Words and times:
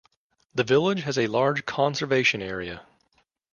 The 0.55 0.63
village 0.63 1.01
has 1.03 1.15
a 1.19 1.27
large 1.27 1.63
Conservation 1.67 2.41
Area. 2.41 2.87